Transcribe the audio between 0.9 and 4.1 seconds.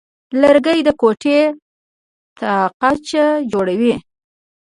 کوټې تاقچه جوړوي.